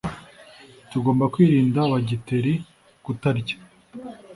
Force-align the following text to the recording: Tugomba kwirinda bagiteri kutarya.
Tugomba 0.89 1.25
kwirinda 1.33 1.79
bagiteri 1.91 2.53
kutarya. 3.03 3.55